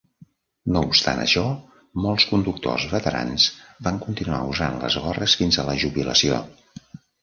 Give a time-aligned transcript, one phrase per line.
[0.77, 1.43] No obstant això,
[2.07, 3.47] molts conductors veterans
[3.91, 6.47] van continuar usant les gorres fins a la jubilació.